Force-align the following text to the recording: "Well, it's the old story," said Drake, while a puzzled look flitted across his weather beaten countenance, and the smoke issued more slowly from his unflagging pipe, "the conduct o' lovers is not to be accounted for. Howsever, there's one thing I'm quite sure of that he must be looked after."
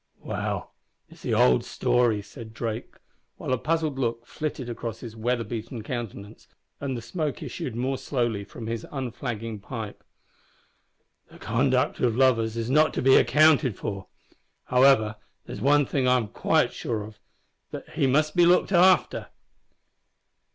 "Well, 0.23 0.73
it's 1.09 1.21
the 1.21 1.35
old 1.35 1.63
story," 1.63 2.23
said 2.23 2.55
Drake, 2.55 2.95
while 3.37 3.53
a 3.53 3.57
puzzled 3.59 3.99
look 3.99 4.25
flitted 4.25 4.67
across 4.67 4.99
his 5.01 5.15
weather 5.15 5.43
beaten 5.43 5.83
countenance, 5.83 6.47
and 6.79 6.97
the 6.97 7.03
smoke 7.03 7.43
issued 7.43 7.75
more 7.75 7.99
slowly 7.99 8.43
from 8.43 8.65
his 8.65 8.83
unflagging 8.91 9.59
pipe, 9.59 10.03
"the 11.29 11.37
conduct 11.37 12.01
o' 12.01 12.07
lovers 12.07 12.57
is 12.57 12.71
not 12.71 12.95
to 12.95 13.03
be 13.03 13.15
accounted 13.15 13.75
for. 13.77 14.07
Howsever, 14.63 15.17
there's 15.45 15.61
one 15.61 15.85
thing 15.85 16.07
I'm 16.07 16.29
quite 16.29 16.73
sure 16.73 17.03
of 17.03 17.19
that 17.69 17.89
he 17.91 18.07
must 18.07 18.35
be 18.35 18.47
looked 18.47 18.71
after." 18.71 19.27